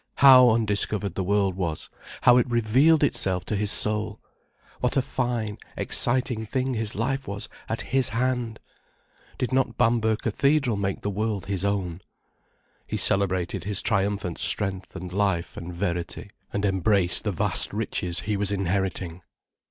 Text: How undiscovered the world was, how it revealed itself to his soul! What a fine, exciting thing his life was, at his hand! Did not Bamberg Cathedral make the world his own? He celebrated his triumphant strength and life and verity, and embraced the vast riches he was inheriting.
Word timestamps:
How 0.15 0.49
undiscovered 0.49 1.13
the 1.13 1.23
world 1.23 1.53
was, 1.55 1.87
how 2.21 2.37
it 2.37 2.49
revealed 2.49 3.03
itself 3.03 3.45
to 3.45 3.55
his 3.55 3.69
soul! 3.69 4.19
What 4.79 4.97
a 4.97 5.01
fine, 5.03 5.59
exciting 5.77 6.47
thing 6.47 6.73
his 6.73 6.95
life 6.95 7.27
was, 7.27 7.47
at 7.69 7.81
his 7.81 8.09
hand! 8.09 8.59
Did 9.37 9.53
not 9.53 9.77
Bamberg 9.77 10.23
Cathedral 10.23 10.75
make 10.75 11.01
the 11.01 11.11
world 11.11 11.45
his 11.45 11.63
own? 11.63 12.01
He 12.87 12.97
celebrated 12.97 13.65
his 13.65 13.83
triumphant 13.83 14.39
strength 14.39 14.95
and 14.95 15.13
life 15.13 15.55
and 15.55 15.71
verity, 15.71 16.31
and 16.51 16.65
embraced 16.65 17.23
the 17.23 17.31
vast 17.31 17.71
riches 17.71 18.21
he 18.21 18.35
was 18.35 18.51
inheriting. 18.51 19.21